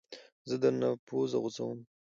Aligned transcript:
زه 0.49 0.55
درنه 0.61 0.89
پوزه 1.07 1.37
غوڅوم 1.43 1.79